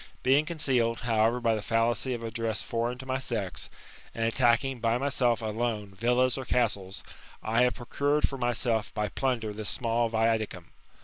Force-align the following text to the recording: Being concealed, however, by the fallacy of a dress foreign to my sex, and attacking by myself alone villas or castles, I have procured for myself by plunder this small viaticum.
Being 0.23 0.45
concealed, 0.47 1.01
however, 1.01 1.39
by 1.39 1.53
the 1.53 1.61
fallacy 1.61 2.15
of 2.15 2.23
a 2.23 2.31
dress 2.31 2.63
foreign 2.63 2.97
to 2.97 3.05
my 3.05 3.19
sex, 3.19 3.69
and 4.15 4.25
attacking 4.25 4.79
by 4.79 4.97
myself 4.97 5.43
alone 5.43 5.93
villas 5.93 6.39
or 6.39 6.43
castles, 6.43 7.03
I 7.43 7.61
have 7.61 7.75
procured 7.75 8.27
for 8.27 8.39
myself 8.39 8.91
by 8.95 9.09
plunder 9.09 9.53
this 9.53 9.69
small 9.69 10.09
viaticum. 10.09 10.71